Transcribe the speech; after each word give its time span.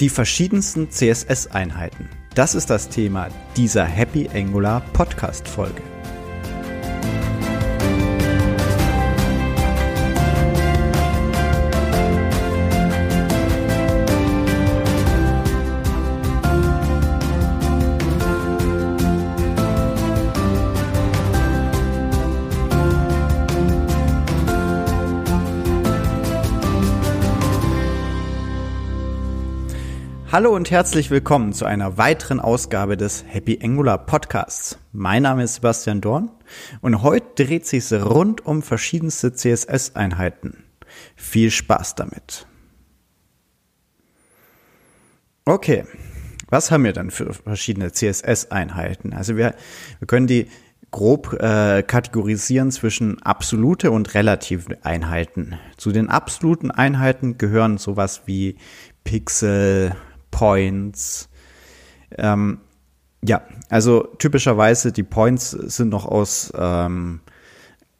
Die 0.00 0.10
verschiedensten 0.10 0.90
CSS-Einheiten. 0.90 2.10
Das 2.34 2.54
ist 2.54 2.68
das 2.68 2.90
Thema 2.90 3.28
dieser 3.56 3.86
Happy 3.86 4.28
Angular 4.34 4.82
Podcast-Folge. 4.92 5.82
Hallo 30.36 30.54
und 30.54 30.70
herzlich 30.70 31.10
willkommen 31.10 31.54
zu 31.54 31.64
einer 31.64 31.96
weiteren 31.96 32.40
Ausgabe 32.40 32.98
des 32.98 33.24
Happy 33.26 33.58
Angular 33.62 33.96
Podcasts. 33.96 34.78
Mein 34.92 35.22
Name 35.22 35.44
ist 35.44 35.54
Sebastian 35.54 36.02
Dorn 36.02 36.30
und 36.82 37.00
heute 37.00 37.46
dreht 37.46 37.66
sich 37.66 37.90
rund 37.90 38.44
um 38.44 38.60
verschiedenste 38.60 39.32
CSS-Einheiten. 39.32 40.62
Viel 41.16 41.50
Spaß 41.50 41.94
damit. 41.94 42.46
Okay, 45.46 45.84
was 46.50 46.70
haben 46.70 46.84
wir 46.84 46.92
dann 46.92 47.10
für 47.10 47.32
verschiedene 47.32 47.92
CSS-Einheiten? 47.92 49.14
Also 49.14 49.38
wir, 49.38 49.54
wir 50.00 50.06
können 50.06 50.26
die 50.26 50.48
grob 50.90 51.32
äh, 51.32 51.82
kategorisieren 51.82 52.70
zwischen 52.72 53.22
absolute 53.22 53.90
und 53.90 54.12
relative 54.12 54.84
Einheiten. 54.84 55.58
Zu 55.78 55.92
den 55.92 56.10
absoluten 56.10 56.70
Einheiten 56.70 57.38
gehören 57.38 57.78
sowas 57.78 58.24
wie 58.26 58.56
Pixel, 59.02 59.96
Points. 60.36 61.30
Ähm, 62.18 62.58
ja, 63.24 63.40
also 63.70 64.02
typischerweise 64.18 64.92
die 64.92 65.02
Points 65.02 65.50
sind 65.50 65.88
noch 65.88 66.04
aus, 66.04 66.52
ähm, 66.54 67.20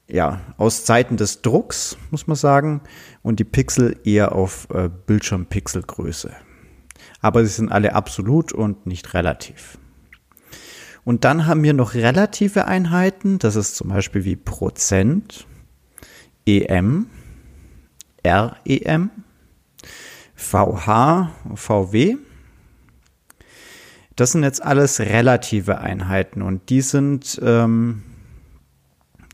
ja, 0.07 0.43
aus 0.59 0.85
Zeiten 0.85 1.17
des 1.17 1.41
Drucks, 1.41 1.97
muss 2.11 2.27
man 2.27 2.37
sagen, 2.37 2.83
und 3.23 3.41
die 3.41 3.45
Pixel 3.45 3.99
eher 4.05 4.33
auf 4.33 4.69
äh, 4.69 4.91
Bildschirmpixelgröße. 5.07 6.31
Aber 7.23 7.43
sie 7.43 7.53
sind 7.53 7.73
alle 7.73 7.95
absolut 7.95 8.53
und 8.53 8.87
nicht 8.87 9.15
relativ. 9.15 9.79
Und 11.05 11.25
dann 11.25 11.47
haben 11.47 11.63
wir 11.63 11.73
noch 11.73 11.95
relative 11.95 12.67
Einheiten, 12.67 13.39
das 13.39 13.57
ist 13.57 13.77
zum 13.77 13.89
Beispiel 13.89 14.25
wie 14.25 14.37
Prozent, 14.37 15.47
EM, 16.45 17.07
REM, 18.23 19.11
VH, 20.35 21.31
VW. 21.55 22.17
Das 24.17 24.33
sind 24.33 24.43
jetzt 24.43 24.63
alles 24.63 24.99
relative 24.99 25.79
Einheiten 25.79 26.41
und 26.41 26.71
die 26.71 26.81
sind, 26.81 27.39
ähm, 27.43 28.03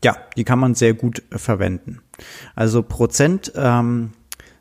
ja, 0.03 0.17
die 0.35 0.43
kann 0.43 0.59
man 0.59 0.75
sehr 0.75 0.93
gut 0.93 1.23
verwenden. 1.31 2.01
Also 2.53 2.83
Prozent 2.83 3.53
ähm, 3.55 4.11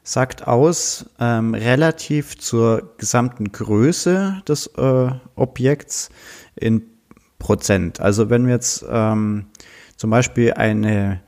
sagt 0.04 0.46
aus 0.46 1.10
ähm, 1.18 1.54
relativ 1.54 2.38
zur 2.38 2.94
gesamten 2.98 3.50
Größe 3.50 4.42
des 4.46 4.68
äh, 4.78 5.10
Objekts 5.34 6.10
in 6.54 6.82
Prozent. 7.40 8.00
Also 8.00 8.30
wenn 8.30 8.46
wir 8.46 8.54
jetzt 8.54 8.84
ähm, 8.88 9.46
zum 9.96 10.10
Beispiel 10.10 10.52
eine 10.52 11.20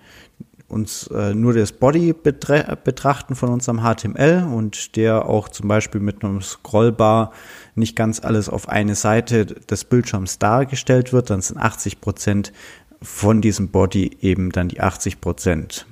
uns 0.75 1.07
äh, 1.07 1.33
nur 1.35 1.55
das 1.55 1.73
Body 1.73 2.13
betrachten 2.13 3.37
von 3.37 3.49
unserem 3.51 3.81
HTML 3.81 4.47
und 4.53 4.97
der 4.97 5.27
auch 5.27 5.49
zum 5.49 5.69
Beispiel 5.69 6.01
mit 6.01 6.25
einem 6.25 6.43
Scrollbar 6.43 7.33
nicht 7.75 7.97
ganz 7.97 8.23
alles 8.23 8.49
auf 8.49 8.69
eine 8.69 8.97
Seite 8.97 9.47
des 9.47 9.85
Bildschirms 9.85 10.39
dargestellt 10.39 11.13
wird, 11.13 11.31
dann 11.31 11.41
sind 11.41 11.59
80 11.59 12.01
Prozent 12.01 12.53
von 13.01 13.41
diesem 13.41 13.69
Body 13.69 14.19
eben 14.21 14.51
dann 14.51 14.69
die 14.69 14.81
80 14.81 15.21
Prozent. 15.21 15.87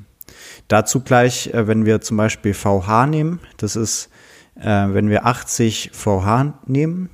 Dazu 0.69 1.01
gleich, 1.01 1.49
äh, 1.55 1.67
wenn 1.67 1.87
wir 1.87 2.01
zum 2.01 2.17
Beispiel 2.17 2.53
VH 2.53 3.07
nehmen, 3.07 3.41
das 3.57 3.77
ist, 3.77 4.11
äh, 4.57 4.65
wenn 4.65 5.09
wir 5.09 5.27
80 5.27 5.91
VH 5.93 6.55
nehmen, 6.67 7.09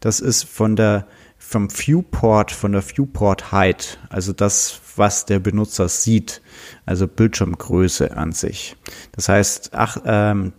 das 0.00 0.20
ist 0.20 0.44
von 0.44 0.76
der 0.76 1.06
vom 1.50 1.68
Viewport, 1.68 2.52
von 2.52 2.70
der 2.70 2.80
Viewport 2.80 3.50
Height, 3.50 3.98
also 4.08 4.32
das, 4.32 4.80
was 4.94 5.26
der 5.26 5.40
Benutzer 5.40 5.88
sieht, 5.88 6.42
also 6.86 7.08
Bildschirmgröße 7.08 8.16
an 8.16 8.30
sich. 8.30 8.76
Das 9.10 9.28
heißt, 9.28 9.70
ach, 9.72 9.96
ähm, 10.04 10.52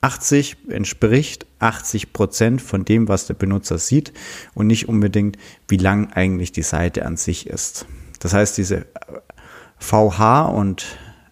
80 0.00 0.68
entspricht 0.68 1.46
80 1.60 2.12
Prozent 2.12 2.60
von 2.60 2.84
dem, 2.84 3.06
was 3.06 3.28
der 3.28 3.34
Benutzer 3.34 3.78
sieht 3.78 4.12
und 4.52 4.66
nicht 4.66 4.88
unbedingt, 4.88 5.36
wie 5.68 5.76
lang 5.76 6.12
eigentlich 6.12 6.50
die 6.50 6.62
Seite 6.62 7.06
an 7.06 7.16
sich 7.16 7.46
ist. 7.46 7.86
Das 8.18 8.34
heißt, 8.34 8.58
diese 8.58 8.86
VH 9.78 10.46
und 10.46 10.86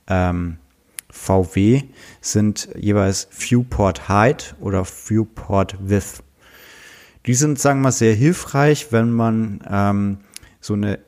ähm, 0.07 0.59
VW 1.11 1.83
sind 2.21 2.69
jeweils 2.79 3.27
Viewport 3.33 4.09
Height 4.09 4.55
oder 4.61 4.85
Viewport 4.85 5.77
Width. 5.81 6.23
Die 7.29 7.35
sind, 7.35 7.59
sagen 7.59 7.81
wir 7.81 7.85
mal, 7.85 7.93
sehr 7.93 8.15
hilfreich, 8.15 8.91
wenn 8.91 9.13
man 9.13 9.61
ähm, 9.69 10.17
so 10.63 10.73
eine 10.73 10.99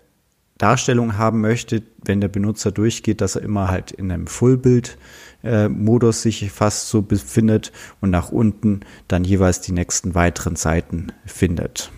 Darstellung 0.59 1.17
haben 1.17 1.41
möchte, 1.41 1.83
wenn 2.05 2.21
der 2.21 2.29
Benutzer 2.29 2.73
durchgeht, 2.73 3.23
dass 3.23 3.37
er 3.37 3.43
immer 3.43 3.69
halt 3.69 3.91
in 3.91 4.13
einem 4.13 4.27
Fullbild-Modus 4.27 6.19
äh, 6.19 6.21
sich 6.21 6.53
fast 6.53 6.91
so 6.91 7.01
befindet 7.01 7.73
und 8.03 8.11
nach 8.11 8.33
unten 8.33 8.81
dann 9.09 9.25
jeweils 9.25 9.63
die 9.63 9.73
nächsten 9.73 10.15
weiteren 10.15 10.57
Seiten 10.57 11.07
findet. 11.25 11.91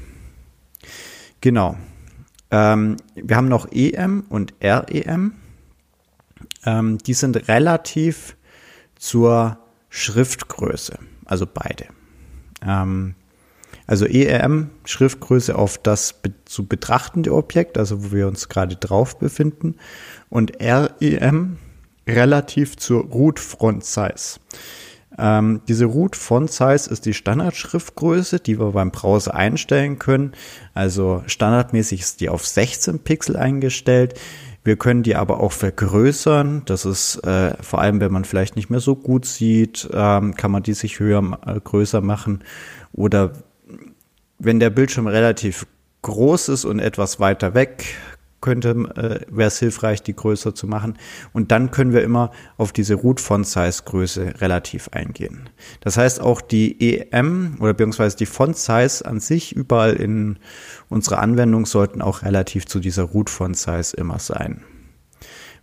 Genau. 1.40 1.76
Ähm, 2.52 2.98
wir 3.16 3.36
haben 3.36 3.48
noch 3.48 3.72
EM 3.72 4.22
und 4.28 4.54
REM. 4.62 5.32
Ähm, 6.64 6.98
die 6.98 7.14
sind 7.14 7.48
relativ 7.48 8.36
zur 8.94 9.58
Schriftgröße, 9.90 10.96
also 11.24 11.44
beide. 11.52 11.86
Ähm, 12.64 13.16
also 13.92 14.06
ERM, 14.06 14.70
Schriftgröße 14.86 15.54
auf 15.54 15.76
das 15.76 16.14
zu 16.46 16.66
betrachtende 16.66 17.34
Objekt, 17.34 17.76
also 17.76 18.02
wo 18.02 18.12
wir 18.12 18.26
uns 18.26 18.48
gerade 18.48 18.76
drauf 18.76 19.18
befinden. 19.18 19.74
Und 20.30 20.54
REM 20.62 21.58
relativ 22.06 22.78
zur 22.78 23.04
Root 23.04 23.38
Font 23.38 23.84
Size. 23.84 24.40
Ähm, 25.18 25.60
diese 25.68 25.84
Root 25.84 26.16
Font 26.16 26.50
Size 26.50 26.88
ist 26.88 27.04
die 27.04 27.12
Standardschriftgröße, 27.12 28.40
die 28.40 28.58
wir 28.58 28.70
beim 28.70 28.92
Browser 28.92 29.34
einstellen 29.34 29.98
können. 29.98 30.32
Also 30.72 31.22
standardmäßig 31.26 32.00
ist 32.00 32.22
die 32.22 32.30
auf 32.30 32.46
16 32.46 33.00
Pixel 33.00 33.36
eingestellt. 33.36 34.18
Wir 34.64 34.76
können 34.76 35.02
die 35.02 35.16
aber 35.16 35.38
auch 35.40 35.52
vergrößern. 35.52 36.62
Das 36.64 36.86
ist 36.86 37.16
äh, 37.26 37.62
vor 37.62 37.82
allem, 37.82 38.00
wenn 38.00 38.10
man 38.10 38.24
vielleicht 38.24 38.56
nicht 38.56 38.70
mehr 38.70 38.80
so 38.80 38.96
gut 38.96 39.26
sieht, 39.26 39.86
ähm, 39.92 40.34
kann 40.34 40.50
man 40.50 40.62
die 40.62 40.72
sich 40.72 40.98
höher, 40.98 41.38
äh, 41.44 41.60
größer 41.60 42.00
machen. 42.00 42.42
Oder 42.94 43.32
wenn 44.44 44.60
der 44.60 44.70
Bildschirm 44.70 45.06
relativ 45.06 45.66
groß 46.02 46.48
ist 46.48 46.64
und 46.64 46.80
etwas 46.80 47.20
weiter 47.20 47.54
weg, 47.54 47.84
könnte, 48.40 48.70
äh, 48.70 49.34
wäre 49.34 49.48
es 49.48 49.58
hilfreich, 49.60 50.02
die 50.02 50.16
größer 50.16 50.54
zu 50.54 50.66
machen. 50.66 50.98
Und 51.32 51.52
dann 51.52 51.70
können 51.70 51.92
wir 51.92 52.02
immer 52.02 52.32
auf 52.58 52.72
diese 52.72 52.94
Root 52.94 53.20
Font 53.20 53.46
Size 53.46 53.82
Größe 53.84 54.40
relativ 54.40 54.88
eingehen. 54.88 55.48
Das 55.80 55.96
heißt, 55.96 56.20
auch 56.20 56.40
die 56.40 56.98
EM 56.98 57.56
oder 57.60 57.72
beziehungsweise 57.72 58.16
die 58.16 58.26
Font 58.26 58.56
Size 58.56 59.06
an 59.06 59.20
sich 59.20 59.54
überall 59.54 59.94
in 59.94 60.38
unserer 60.88 61.20
Anwendung 61.20 61.64
sollten 61.64 62.02
auch 62.02 62.22
relativ 62.22 62.66
zu 62.66 62.80
dieser 62.80 63.04
Root 63.04 63.30
Font 63.30 63.56
Size 63.56 63.96
immer 63.96 64.18
sein. 64.18 64.62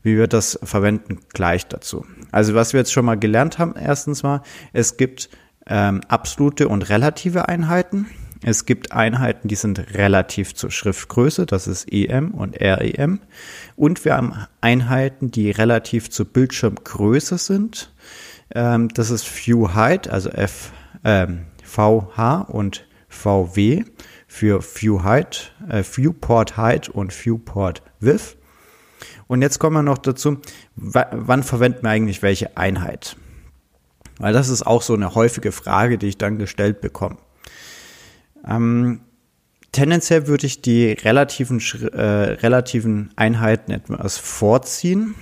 Wie 0.02 0.16
wir 0.16 0.28
das 0.28 0.58
verwenden, 0.64 1.20
gleich 1.34 1.68
dazu. 1.68 2.06
Also 2.32 2.56
was 2.56 2.72
wir 2.72 2.80
jetzt 2.80 2.94
schon 2.94 3.04
mal 3.04 3.20
gelernt 3.20 3.60
haben, 3.60 3.76
erstens 3.76 4.24
mal, 4.24 4.42
es 4.72 4.96
gibt 4.96 5.30
ähm, 5.68 6.00
absolute 6.08 6.70
und 6.70 6.88
relative 6.90 7.50
Einheiten. 7.50 8.08
Es 8.42 8.66
gibt 8.66 8.94
Einheiten, 8.94 9.50
die 9.50 9.56
sind 9.56 9.94
relativ 9.94 10.56
zur 10.56 10.72
Schriftgröße, 10.72 11.46
das 11.46 11.68
ist 11.68 11.92
EM 11.92 12.32
und 12.32 12.56
REM. 12.60 13.20
Und 13.76 14.06
wir 14.06 14.16
haben 14.16 14.34
Einheiten, 14.62 15.30
die 15.30 15.52
relativ 15.52 16.10
zur 16.10 16.26
Bildschirmgröße 16.26 17.38
sind. 17.38 17.92
Ähm, 18.56 18.88
das 18.90 19.10
ist 19.10 19.26
View 19.26 19.74
Height, 19.74 20.10
also 20.10 20.30
F, 20.30 20.72
ähm, 21.04 21.48
VH 21.64 22.42
und 22.48 22.88
VW 23.10 23.84
für 24.28 24.64
View 24.64 25.04
Height, 25.04 25.54
äh, 25.68 25.84
Viewport 25.84 26.56
Height 26.56 26.88
und 26.88 27.14
Viewport 27.14 27.82
Width. 28.00 28.38
Und 29.28 29.42
jetzt 29.42 29.60
kommen 29.60 29.76
wir 29.76 29.84
noch 29.84 29.98
dazu, 29.98 30.38
wann 30.76 31.44
verwenden 31.44 31.84
wir 31.84 31.90
eigentlich 31.90 32.22
welche 32.22 32.56
Einheit? 32.58 33.18
Weil 34.18 34.34
das 34.34 34.50
ist 34.50 34.66
auch 34.66 34.82
so 34.82 34.94
eine 34.94 35.14
häufige 35.14 35.52
Frage, 35.52 35.98
die 35.98 36.08
ich 36.08 36.18
dann 36.18 36.38
gestellt 36.38 36.82
bekomme. 36.82 37.18
Ähm, 38.48 39.02
tendenziell 39.72 40.28
würde 40.28 40.48
ich 40.48 40.62
die 40.62 40.92
relativen, 40.92 41.60
äh, 41.92 42.02
relativen 42.02 43.12
Einheiten 43.16 43.72
etwas 43.72 44.18
vorziehen. 44.18 45.16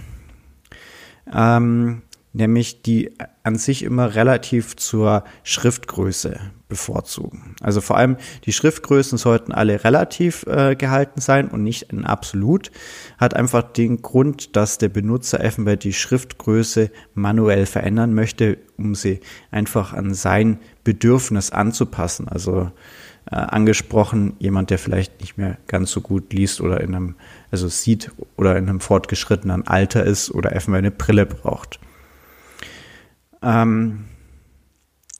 Ähm, 1.33 2.03
nämlich 2.37 2.81
die 2.83 3.11
an 3.43 3.55
sich 3.55 3.83
immer 3.83 4.15
relativ 4.15 4.75
zur 4.75 5.23
Schriftgröße 5.43 6.39
bevorzugen. 6.69 7.55
Also 7.61 7.81
vor 7.81 7.97
allem 7.97 8.17
die 8.43 8.51
Schriftgrößen 8.51 9.17
sollten 9.17 9.51
alle 9.51 9.83
relativ 9.83 10.45
äh, 10.47 10.75
gehalten 10.75 11.21
sein 11.21 11.47
und 11.47 11.63
nicht 11.63 11.91
in 11.91 12.05
absolut. 12.05 12.71
Hat 13.17 13.33
einfach 13.33 13.63
den 13.63 14.01
Grund, 14.01 14.55
dass 14.55 14.77
der 14.77 14.89
Benutzer 14.89 15.39
eventuell 15.43 15.77
die 15.77 15.93
Schriftgröße 15.93 16.91
manuell 17.13 17.65
verändern 17.65 18.13
möchte, 18.13 18.57
um 18.77 18.95
sie 18.95 19.21
einfach 19.49 19.93
an 19.93 20.13
sein 20.13 20.59
Bedürfnis 20.83 21.51
anzupassen. 21.51 22.27
Also 22.27 22.71
äh, 23.29 23.35
angesprochen, 23.35 24.35
jemand, 24.39 24.69
der 24.69 24.79
vielleicht 24.79 25.19
nicht 25.19 25.37
mehr 25.37 25.57
ganz 25.67 25.91
so 25.91 26.01
gut 26.01 26.31
liest 26.31 26.61
oder 26.61 26.81
in 26.81 26.95
einem, 26.95 27.15
also 27.51 27.67
sieht 27.67 28.11
oder 28.37 28.57
in 28.57 28.69
einem 28.69 28.79
fortgeschrittenen 28.79 29.67
Alter 29.67 30.03
ist 30.05 30.31
oder 30.31 30.51
eventuell 30.51 30.77
eine 30.77 30.91
Brille 30.91 31.25
braucht. 31.25 31.79
Ähm, 33.41 34.05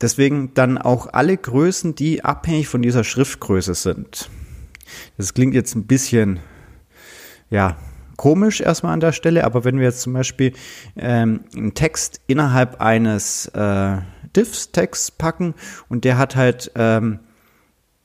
deswegen 0.01 0.53
dann 0.53 0.77
auch 0.77 1.07
alle 1.11 1.35
Größen, 1.35 1.95
die 1.95 2.23
abhängig 2.23 2.67
von 2.67 2.81
dieser 2.81 3.03
Schriftgröße 3.03 3.73
sind. 3.73 4.29
Das 5.17 5.33
klingt 5.33 5.53
jetzt 5.53 5.75
ein 5.75 5.85
bisschen, 5.85 6.39
ja, 7.49 7.77
komisch 8.15 8.61
erstmal 8.61 8.93
an 8.93 8.99
der 8.99 9.11
Stelle, 9.11 9.43
aber 9.43 9.63
wenn 9.63 9.77
wir 9.77 9.85
jetzt 9.85 10.01
zum 10.01 10.13
Beispiel 10.13 10.53
ähm, 10.95 11.41
einen 11.55 11.73
Text 11.73 12.21
innerhalb 12.27 12.81
eines 12.81 13.47
äh, 13.47 13.97
Diffs-Texts 14.35 15.11
packen 15.11 15.55
und 15.89 16.03
der 16.03 16.17
hat 16.17 16.35
halt 16.35 16.71
ähm, 16.75 17.19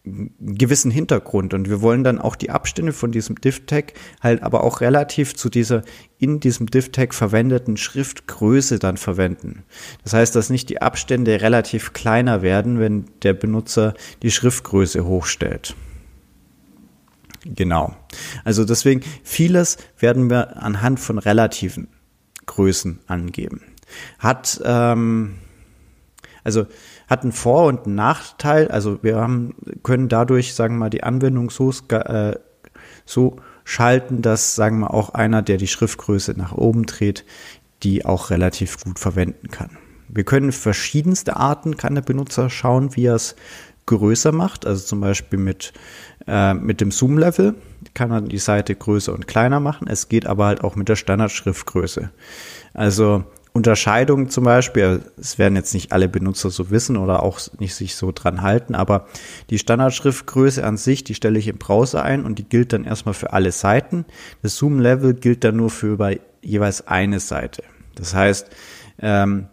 gewissen 0.05 0.91
Hintergrund 0.91 1.55
und 1.55 1.69
wir 1.69 1.81
wollen 1.81 2.03
dann 2.03 2.19
auch 2.19 2.35
die 2.35 2.51
Abstände 2.51 2.93
von 2.93 3.13
diesem 3.13 3.41
Div-Tag 3.41 3.93
halt 4.21 4.43
aber 4.43 4.65
auch 4.65 4.81
relativ 4.81 5.37
zu 5.37 5.49
dieser 5.49 5.83
in 6.19 6.41
diesem 6.41 6.67
Div-Tag 6.67 7.15
verwendeten 7.15 7.77
Schriftgröße 7.77 8.81
dann 8.81 8.97
verwenden. 8.97 9.63
Das 10.03 10.13
heißt, 10.13 10.35
dass 10.35 10.51
nicht 10.51 10.69
die 10.71 10.83
Abstände 10.83 11.41
relativ 11.41 11.93
kleiner 11.93 12.43
werden, 12.43 12.81
wenn 12.81 13.05
der 13.23 13.33
Benutzer 13.33 13.95
die 14.23 14.33
Schriftgröße 14.33 15.05
hochstellt. 15.05 15.77
Genau. 17.45 17.95
Also 18.45 18.65
deswegen 18.65 19.03
vieles 19.23 19.79
werden 19.99 20.31
wir 20.31 20.63
anhand 20.63 20.99
von 20.99 21.19
relativen 21.19 21.89
Größen 22.47 23.01
angeben. 23.07 23.63
Hat 24.19 24.61
ähm, 24.65 25.39
also 26.45 26.67
hat 27.09 27.23
einen 27.23 27.33
Vor- 27.33 27.67
und 27.67 27.87
einen 27.87 27.95
Nachteil. 27.95 28.69
Also 28.69 28.99
wir 29.03 29.17
haben, 29.17 29.55
können 29.83 30.09
dadurch, 30.09 30.55
sagen 30.55 30.75
wir 30.75 30.81
mal, 30.81 30.91
die 30.91 31.03
Anwendung 31.03 31.51
so, 31.51 31.73
äh, 31.91 32.37
so 33.05 33.37
schalten, 33.65 34.23
dass, 34.23 34.55
sagen 34.55 34.81
wir, 34.81 34.93
auch 34.93 35.11
einer, 35.11 35.43
der 35.43 35.57
die 35.57 35.69
Schriftgröße 35.69 36.35
nach 36.37 36.53
oben 36.53 36.87
dreht, 36.87 37.25
die 37.83 38.05
auch 38.05 38.31
relativ 38.31 38.83
gut 38.83 38.99
verwenden 38.99 39.49
kann. 39.49 39.71
Wir 40.09 40.25
können 40.25 40.53
verschiedenste 40.53 41.37
Arten, 41.37 41.77
kann 41.77 41.95
der 41.95 42.03
Benutzer 42.03 42.51
schauen, 42.51 42.95
wie 42.97 43.07
er 43.07 43.15
es 43.15 43.35
größer 43.87 44.33
macht. 44.33 44.67
Also 44.67 44.85
zum 44.85 45.01
Beispiel 45.01 45.39
mit, 45.39 45.73
äh, 46.27 46.55
mit 46.55 46.81
dem 46.81 46.91
Zoom-Level 46.91 47.55
kann 47.95 48.11
er 48.11 48.21
die 48.21 48.39
Seite 48.39 48.75
größer 48.75 49.13
und 49.13 49.27
kleiner 49.27 49.61
machen. 49.61 49.89
Es 49.89 50.09
geht 50.09 50.27
aber 50.27 50.47
halt 50.47 50.65
auch 50.65 50.77
mit 50.77 50.89
der 50.89 50.97
Standardschriftgröße. 50.97 52.11
Also 52.75 53.25
Unterscheidung 53.55 54.31
zum 54.31 54.45
Beispiel, 54.45 55.03
es 55.19 55.39
werden 55.39 55.57
jetzt 55.57 55.75
nicht 55.75 55.93
alle 55.93 56.09
Benutzer 56.09 56.49
so 56.49 56.71
wissen 56.71 56.97
oder 56.97 57.23
auch 57.23 57.39
nicht 57.59 57.75
sich 57.75 57.97
so 57.97 58.11
dran 58.11 58.41
halten, 58.41 58.75
aber 58.75 59.07
die 59.51 59.59
Standardschriftgröße 59.59 60.65
an 60.65 60.79
sich, 60.79 61.05
die 61.05 61.15
stelle 61.15 61.39
ich 61.39 61.49
im 61.49 61.59
Browser 61.59 62.03
ein 62.03 62.25
und 62.25 62.39
die 62.39 62.49
gilt 62.49 62.73
dann 62.73 62.85
erstmal 62.85 63.15
für 63.15 63.35
alle 63.35 63.53
Seiten. 63.53 64.07
Das 64.41 64.57
Zoom-Level 64.57 65.15
gilt 65.15 65.45
dann 65.45 65.57
nur 65.57 65.69
für 65.69 65.99
bei 65.99 66.21
jeweils 66.41 66.87
eine 66.87 67.21
Seite. 67.21 67.63
Das 67.95 68.15
heißt, 68.15 68.49
ähm, 69.01 69.49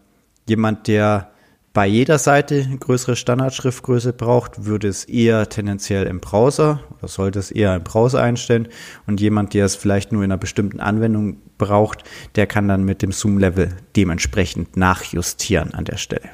jemand, 0.48 0.88
der 0.88 1.32
bei 1.74 1.86
jeder 1.86 2.18
Seite 2.18 2.64
eine 2.66 2.78
größere 2.78 3.16
Standardschriftgröße 3.16 4.14
braucht, 4.14 4.66
würde 4.66 4.88
es 4.88 5.06
eher 5.06 5.50
tendenziell 5.50 6.08
im 6.08 6.20
Browser 6.20 6.82
oder 6.98 7.08
sollte 7.08 7.40
es 7.40 7.52
eher 7.52 7.76
im 7.76 7.84
Browser 7.84 8.22
einstellen. 8.22 8.70
Und 9.06 9.22
jemand, 9.22 9.54
der 9.54 9.66
es 9.66 9.76
vielleicht 9.76 10.12
nur 10.12 10.24
in 10.24 10.32
einer 10.32 10.40
bestimmten 10.40 10.80
Anwendung 10.80 11.38
braucht, 11.60 12.04
der 12.36 12.48
kann 12.48 12.68
dann 12.68 12.84
mit 12.84 13.04
dem 13.04 13.12
Zoom-Level 13.12 13.78
dementsprechend 13.96 14.76
nachjustieren 14.76 15.76
an 15.76 15.86
der 15.86 15.98
Stelle. 15.98 16.30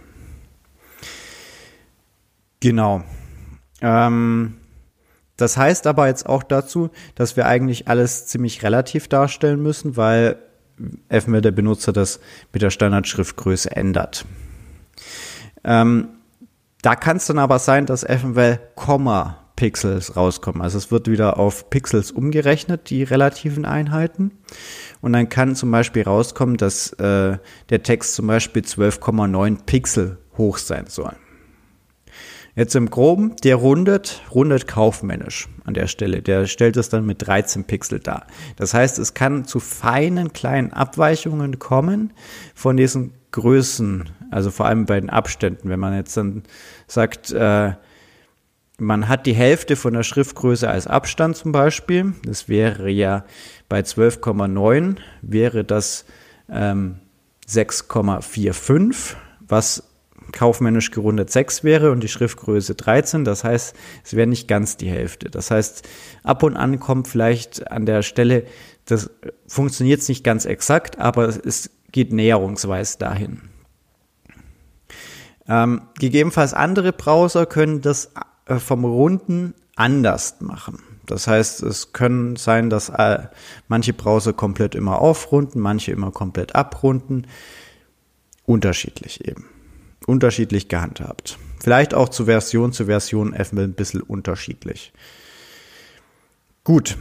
Genau. 2.62 3.04
Ähm, 3.82 4.56
das 5.36 5.58
heißt 5.58 5.86
aber 5.88 6.08
jetzt 6.08 6.26
auch 6.26 6.44
dazu, 6.44 6.90
dass 7.16 7.36
wir 7.36 7.46
eigentlich 7.46 7.90
alles 7.90 8.28
ziemlich 8.28 8.64
relativ 8.64 9.10
darstellen 9.10 9.62
müssen, 9.62 9.98
weil 9.98 10.38
eventuell 11.10 11.42
der 11.42 11.52
Benutzer 11.52 11.92
das 11.92 12.22
mit 12.54 12.62
der 12.62 12.70
Standardschriftgröße 12.70 13.76
ändert. 13.76 14.26
Ähm, 15.64 16.10
da 16.82 16.96
kann 16.96 17.18
es 17.18 17.26
dann 17.26 17.40
aber 17.40 17.60
sein, 17.60 17.86
dass 17.86 18.04
eventuell 18.04 18.60
Komma 18.76 19.45
Pixels 19.56 20.16
rauskommen. 20.16 20.62
Also 20.62 20.78
es 20.78 20.92
wird 20.92 21.10
wieder 21.10 21.40
auf 21.40 21.70
Pixels 21.70 22.12
umgerechnet, 22.12 22.90
die 22.90 23.04
relativen 23.04 23.66
Einheiten. 23.66 24.32
Und 25.02 25.14
dann 25.14 25.30
kann 25.30 25.56
zum 25.56 25.72
Beispiel 25.72 26.04
rauskommen, 26.04 26.58
dass 26.58 26.94
äh, 26.94 27.38
der 27.70 27.84
Text 27.84 28.16
zum 28.16 28.28
Beispiel 28.28 28.64
12,9 28.64 29.60
Pixel 29.66 30.18
hoch 30.38 30.58
sein 30.58 30.88
soll. 30.88 31.14
Jetzt 32.56 32.74
im 32.76 32.90
Groben, 32.90 33.36
der 33.44 33.58
rundet, 33.58 34.22
rundet 34.32 34.66
kaufmännisch 34.66 35.50
an 35.66 35.74
der 35.74 35.88
Stelle. 35.88 36.22
Der 36.22 36.46
stellt 36.48 36.78
es 36.78 36.88
dann 36.88 37.06
mit 37.06 37.28
13 37.28 37.66
Pixel 37.66 38.00
dar. 38.00 38.28
Das 38.56 38.74
heißt, 38.74 38.98
es 38.98 39.14
kann 39.14 39.44
zu 39.44 39.60
feinen 39.60 40.32
kleinen 40.32 40.72
Abweichungen 40.72 41.60
kommen 41.60 42.14
von 42.54 42.78
diesen 42.78 43.12
Größen, 43.32 44.10
also 44.32 44.52
vor 44.52 44.68
allem 44.68 44.86
bei 44.86 44.98
den 44.98 45.10
Abständen. 45.10 45.68
Wenn 45.68 45.82
man 45.82 45.96
jetzt 45.96 46.16
dann 46.16 46.44
sagt, 46.88 47.32
äh, 47.34 47.74
man 48.78 49.08
hat 49.08 49.26
die 49.26 49.34
Hälfte 49.34 49.76
von 49.76 49.94
der 49.94 50.04
Schriftgröße 50.04 50.70
als 50.70 50.88
Abstand 50.88 51.38
zum 51.38 51.52
Beispiel, 51.52 52.14
das 52.24 52.50
wäre 52.50 52.90
ja 52.90 53.26
bei 53.70 53.80
12,9 53.80 54.98
wäre 55.22 55.64
das 55.64 56.06
ähm, 56.50 57.00
6,45, 57.48 59.16
was 59.48 59.84
kaufmännisch 60.32 60.92
gerundet 60.92 61.32
6 61.32 61.64
wäre 61.64 61.92
und 61.92 62.02
die 62.02 62.08
Schriftgröße 62.08 62.76
13. 62.76 63.26
Das 63.26 63.44
heißt, 63.44 63.76
es 64.04 64.16
wäre 64.16 64.28
nicht 64.28 64.48
ganz 64.48 64.78
die 64.78 64.90
Hälfte. 64.90 65.30
Das 65.30 65.52
heißt, 65.52 65.88
ab 66.24 66.44
und 66.44 66.58
an 66.58 66.80
kommt 66.80 67.08
vielleicht 67.08 67.72
an 67.72 67.86
der 67.86 68.02
Stelle, 68.02 68.46
das 68.86 69.10
funktioniert 69.48 70.08
nicht 70.10 70.24
ganz 70.24 70.46
exakt, 70.46 71.00
aber 71.00 71.28
es 71.28 71.70
geht 71.92 72.12
näherungsweise 72.12 72.98
dahin. 72.98 73.42
Ähm, 75.48 75.84
gegebenenfalls 76.00 76.54
andere 76.54 76.92
Browser 76.92 77.46
können 77.46 77.82
das 77.82 78.12
vom 78.46 78.86
Runden 78.86 79.54
anders 79.76 80.42
machen. 80.42 80.80
Das 81.06 81.28
heißt, 81.28 81.62
es 81.64 81.94
können 81.94 82.36
sein, 82.36 82.70
dass 82.70 82.90
äh, 82.90 83.28
manche 83.68 83.94
Browser 83.94 84.34
komplett 84.34 84.76
immer 84.76 85.00
aufrunden, 85.00 85.60
manche 85.60 85.92
immer 85.92 86.12
komplett 86.12 86.56
abrunden. 86.56 87.28
Unterschiedlich 88.46 89.28
eben. 89.28 89.46
Unterschiedlich 90.08 90.68
gehandhabt. 90.68 91.38
Vielleicht 91.60 91.94
auch 91.94 92.10
zu 92.10 92.26
Version 92.26 92.74
zu 92.74 92.86
Version 92.86 93.34
ein 93.34 93.74
bisschen 93.74 94.02
unterschiedlich. 94.02 94.94
Gut. 96.64 96.98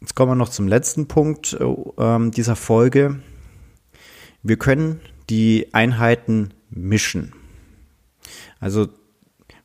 Jetzt 0.00 0.14
kommen 0.14 0.32
wir 0.32 0.36
noch 0.36 0.50
zum 0.50 0.68
letzten 0.68 1.08
Punkt 1.08 1.56
äh, 1.58 2.30
dieser 2.30 2.56
Folge. 2.56 3.20
Wir 4.42 4.56
können 4.56 5.00
die 5.28 5.68
Einheiten 5.72 6.54
mischen. 6.70 7.32
Also 8.60 8.88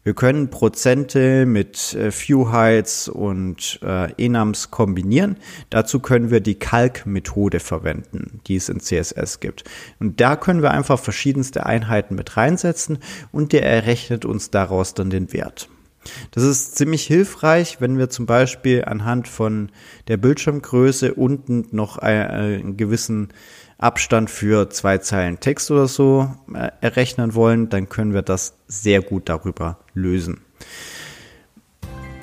wir 0.03 0.15
können 0.15 0.49
Prozente 0.49 1.45
mit 1.45 1.93
äh, 1.93 2.09
Few 2.11 2.51
Heights 2.51 3.07
und 3.07 3.79
äh, 3.83 4.11
Enums 4.23 4.71
kombinieren. 4.71 5.37
Dazu 5.69 5.99
können 5.99 6.31
wir 6.31 6.39
die 6.39 6.55
Calc-Methode 6.55 7.59
verwenden, 7.59 8.39
die 8.47 8.55
es 8.55 8.69
in 8.69 8.79
CSS 8.79 9.39
gibt. 9.39 9.63
Und 9.99 10.19
da 10.19 10.35
können 10.35 10.63
wir 10.63 10.71
einfach 10.71 10.99
verschiedenste 10.99 11.67
Einheiten 11.67 12.15
mit 12.15 12.35
reinsetzen 12.35 12.97
und 13.31 13.53
der 13.53 13.63
errechnet 13.63 14.25
uns 14.25 14.49
daraus 14.49 14.95
dann 14.95 15.11
den 15.11 15.33
Wert. 15.33 15.69
Das 16.31 16.43
ist 16.43 16.75
ziemlich 16.75 17.05
hilfreich, 17.05 17.79
wenn 17.79 17.99
wir 17.99 18.09
zum 18.09 18.25
Beispiel 18.25 18.85
anhand 18.85 19.27
von 19.27 19.69
der 20.07 20.17
Bildschirmgröße 20.17 21.13
unten 21.13 21.67
noch 21.71 21.99
einen 21.99 22.75
gewissen 22.75 23.29
Abstand 23.81 24.29
für 24.29 24.69
zwei 24.69 24.99
Zeilen 24.99 25.39
Text 25.39 25.71
oder 25.71 25.87
so 25.87 26.33
äh, 26.53 26.69
errechnen 26.81 27.33
wollen, 27.35 27.67
dann 27.69 27.89
können 27.89 28.13
wir 28.13 28.21
das 28.21 28.53
sehr 28.67 29.01
gut 29.01 29.27
darüber 29.27 29.79
lösen. 29.93 30.41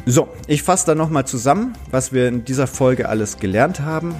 So, 0.06 0.28
ich 0.46 0.62
fasse 0.62 0.86
dann 0.86 0.98
nochmal 0.98 1.26
zusammen, 1.26 1.74
was 1.90 2.12
wir 2.12 2.28
in 2.28 2.44
dieser 2.44 2.66
Folge 2.66 3.08
alles 3.08 3.38
gelernt 3.38 3.80
haben. 3.80 4.14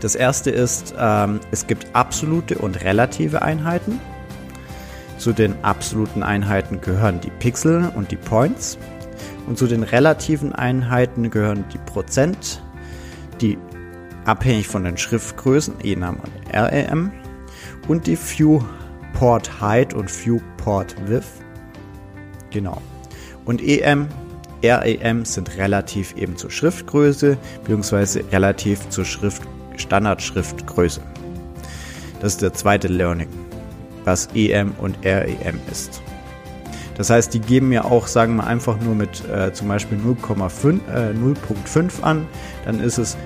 Das 0.00 0.14
erste 0.14 0.50
ist, 0.50 0.94
ähm, 0.98 1.38
es 1.50 1.66
gibt 1.66 1.86
absolute 1.92 2.58
und 2.58 2.82
relative 2.82 3.42
Einheiten. 3.42 4.00
Zu 5.18 5.32
den 5.32 5.54
absoluten 5.64 6.22
Einheiten 6.22 6.80
gehören 6.80 7.20
die 7.20 7.30
Pixel 7.30 7.92
und 7.94 8.10
die 8.10 8.16
Points. 8.16 8.78
Und 9.46 9.58
zu 9.58 9.66
den 9.66 9.82
relativen 9.82 10.52
Einheiten 10.52 11.30
gehören 11.30 11.64
die 11.72 11.78
Prozent, 11.78 12.62
die 13.40 13.58
abhängig 14.28 14.68
von 14.68 14.84
den 14.84 14.98
Schriftgrößen 14.98 15.80
ENAM 15.82 16.16
und 16.16 16.54
RAM. 16.54 17.10
und 17.88 18.06
die 18.06 18.16
Viewport 18.16 19.60
Height 19.60 19.94
und 19.94 20.10
Viewport 20.10 20.94
Width. 21.08 21.24
Genau. 22.50 22.80
Und 23.46 23.62
EM, 23.62 24.08
REM 24.62 25.24
sind 25.24 25.56
relativ 25.56 26.14
eben 26.16 26.36
zur 26.36 26.50
Schriftgröße 26.50 27.38
bzw. 27.64 28.22
relativ 28.30 28.86
zur 28.90 29.06
Schrift, 29.06 29.42
Standardschriftgröße. 29.76 31.00
Das 32.20 32.32
ist 32.32 32.42
der 32.42 32.52
zweite 32.52 32.88
Learning, 32.88 33.28
was 34.04 34.28
EM 34.34 34.72
und 34.78 34.98
REM 35.04 35.58
ist. 35.70 36.02
Das 36.98 37.08
heißt, 37.10 37.32
die 37.32 37.40
geben 37.40 37.68
mir 37.68 37.84
auch, 37.84 38.08
sagen 38.08 38.36
wir 38.36 38.46
einfach 38.46 38.78
nur 38.80 38.94
mit 38.94 39.26
äh, 39.28 39.52
zum 39.52 39.68
Beispiel 39.68 39.98
0,5 39.98 40.80
äh, 40.92 41.14
0.5 41.14 42.02
an, 42.02 42.26
dann 42.64 42.80
ist 42.80 42.98
es 42.98 43.16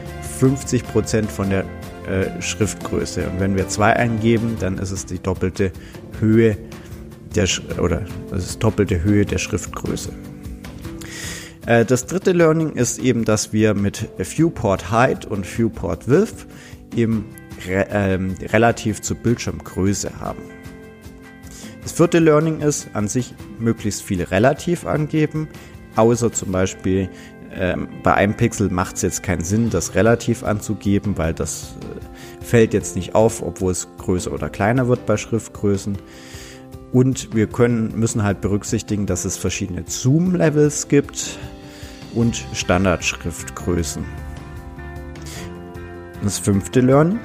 50% 0.42 1.26
von 1.26 1.50
der 1.50 1.64
äh, 2.08 2.42
Schriftgröße. 2.42 3.28
Und 3.28 3.38
wenn 3.38 3.56
wir 3.56 3.68
2 3.68 3.94
eingeben, 3.94 4.56
dann 4.58 4.78
ist 4.78 4.90
es 4.90 5.06
die 5.06 5.20
doppelte 5.20 5.72
Höhe 6.18 6.56
der 7.34 7.48
oder 7.80 8.02
das 8.30 8.44
ist 8.44 8.62
doppelte 8.62 9.02
Höhe 9.02 9.24
der 9.24 9.38
Schriftgröße. 9.38 10.12
Äh, 11.66 11.84
das 11.84 12.06
dritte 12.06 12.32
Learning 12.32 12.72
ist 12.72 12.98
eben, 12.98 13.24
dass 13.24 13.52
wir 13.52 13.74
mit 13.74 14.08
Viewport 14.18 14.90
Height 14.90 15.24
und 15.24 15.46
Viewport 15.46 16.08
Width 16.08 16.46
eben 16.94 17.24
re 17.66 17.86
ähm, 17.90 18.34
relativ 18.52 19.00
zur 19.00 19.16
Bildschirmgröße 19.18 20.18
haben. 20.20 20.42
Das 21.82 21.92
vierte 21.92 22.18
Learning 22.18 22.60
ist 22.60 22.88
an 22.94 23.08
sich 23.08 23.34
möglichst 23.58 24.02
viel 24.02 24.22
relativ 24.22 24.86
angeben, 24.86 25.48
außer 25.96 26.32
zum 26.32 26.52
Beispiel 26.52 27.08
ähm, 27.54 27.88
bei 28.02 28.14
einem 28.14 28.34
Pixel 28.34 28.70
macht 28.70 28.96
es 28.96 29.02
jetzt 29.02 29.22
keinen 29.22 29.44
Sinn, 29.44 29.70
das 29.70 29.94
relativ 29.94 30.42
anzugeben, 30.44 31.18
weil 31.18 31.34
das 31.34 31.76
äh, 31.80 32.44
fällt 32.44 32.74
jetzt 32.74 32.96
nicht 32.96 33.14
auf, 33.14 33.42
obwohl 33.42 33.72
es 33.72 33.88
größer 33.98 34.32
oder 34.32 34.50
kleiner 34.50 34.88
wird 34.88 35.06
bei 35.06 35.16
Schriftgrößen. 35.16 35.96
Und 36.92 37.34
wir 37.34 37.46
können, 37.46 37.98
müssen 37.98 38.22
halt 38.22 38.40
berücksichtigen, 38.40 39.06
dass 39.06 39.24
es 39.24 39.36
verschiedene 39.36 39.82
Zoom-Levels 39.86 40.88
gibt 40.88 41.38
und 42.14 42.44
Standardschriftgrößen. 42.52 44.04
Das 46.22 46.38
fünfte 46.38 46.80
Learning 46.80 47.18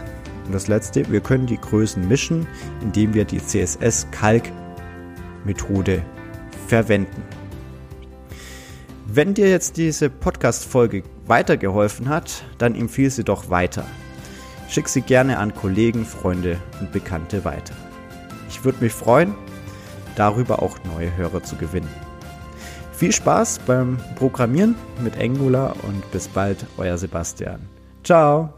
und 0.45 0.53
das 0.53 0.67
letzte, 0.67 1.11
wir 1.11 1.19
können 1.19 1.45
die 1.45 1.57
Größen 1.57 2.07
mischen, 2.07 2.47
indem 2.81 3.13
wir 3.13 3.25
die 3.25 3.39
CSS-Calc-Methode 3.39 6.01
verwenden. 6.67 7.21
Wenn 9.09 9.33
dir 9.33 9.49
jetzt 9.49 9.77
diese 9.77 10.09
Podcast-Folge 10.09 11.01
weitergeholfen 11.27 12.09
hat, 12.09 12.43
dann 12.57 12.75
empfiehl 12.75 13.09
sie 13.09 13.23
doch 13.23 13.49
weiter. 13.49 13.85
Schick 14.69 14.89
sie 14.89 15.01
gerne 15.01 15.39
an 15.39 15.55
Kollegen, 15.55 16.05
Freunde 16.05 16.57
und 16.81 16.91
Bekannte 16.91 17.45
weiter. 17.45 17.73
Ich 18.49 18.65
würde 18.65 18.83
mich 18.83 18.91
freuen, 18.91 19.33
darüber 20.15 20.61
auch 20.61 20.77
neue 20.83 21.15
Hörer 21.15 21.41
zu 21.41 21.55
gewinnen. 21.55 21.89
Viel 22.91 23.13
Spaß 23.13 23.59
beim 23.59 23.97
Programmieren 24.15 24.75
mit 25.01 25.17
Angular 25.17 25.73
und 25.83 26.11
bis 26.11 26.27
bald, 26.27 26.65
euer 26.77 26.97
Sebastian. 26.97 27.61
Ciao! 28.03 28.56